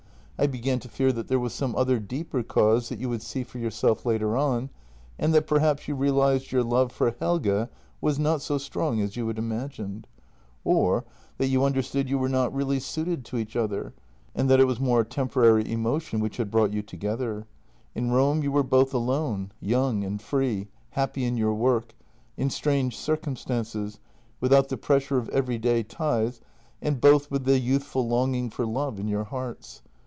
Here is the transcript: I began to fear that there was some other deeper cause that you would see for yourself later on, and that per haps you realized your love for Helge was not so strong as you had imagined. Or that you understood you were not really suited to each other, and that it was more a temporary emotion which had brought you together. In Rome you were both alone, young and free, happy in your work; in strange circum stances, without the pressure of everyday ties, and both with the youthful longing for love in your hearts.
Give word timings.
I 0.43 0.47
began 0.47 0.79
to 0.79 0.89
fear 0.89 1.11
that 1.11 1.27
there 1.27 1.37
was 1.37 1.53
some 1.53 1.75
other 1.75 1.99
deeper 1.99 2.41
cause 2.41 2.89
that 2.89 2.97
you 2.97 3.09
would 3.09 3.21
see 3.21 3.43
for 3.43 3.59
yourself 3.59 4.07
later 4.07 4.35
on, 4.35 4.71
and 5.19 5.35
that 5.35 5.45
per 5.45 5.59
haps 5.59 5.87
you 5.87 5.93
realized 5.93 6.51
your 6.51 6.63
love 6.63 6.91
for 6.91 7.15
Helge 7.19 7.69
was 8.01 8.17
not 8.17 8.41
so 8.41 8.57
strong 8.57 8.99
as 9.01 9.15
you 9.15 9.27
had 9.27 9.37
imagined. 9.37 10.07
Or 10.63 11.05
that 11.37 11.49
you 11.49 11.63
understood 11.63 12.09
you 12.09 12.17
were 12.17 12.27
not 12.27 12.51
really 12.55 12.79
suited 12.79 13.23
to 13.25 13.37
each 13.37 13.55
other, 13.55 13.93
and 14.33 14.49
that 14.49 14.59
it 14.59 14.65
was 14.65 14.79
more 14.79 15.01
a 15.01 15.05
temporary 15.05 15.71
emotion 15.71 16.19
which 16.19 16.37
had 16.37 16.49
brought 16.49 16.73
you 16.73 16.81
together. 16.81 17.45
In 17.93 18.09
Rome 18.09 18.41
you 18.41 18.51
were 18.51 18.63
both 18.63 18.95
alone, 18.95 19.51
young 19.59 20.03
and 20.03 20.19
free, 20.19 20.69
happy 20.93 21.23
in 21.23 21.37
your 21.37 21.53
work; 21.53 21.93
in 22.35 22.49
strange 22.49 22.97
circum 22.97 23.35
stances, 23.35 23.99
without 24.39 24.69
the 24.69 24.77
pressure 24.77 25.19
of 25.19 25.29
everyday 25.29 25.83
ties, 25.83 26.41
and 26.81 26.99
both 26.99 27.29
with 27.29 27.45
the 27.45 27.59
youthful 27.59 28.07
longing 28.07 28.49
for 28.49 28.65
love 28.65 28.99
in 28.99 29.07
your 29.07 29.25
hearts. 29.25 29.83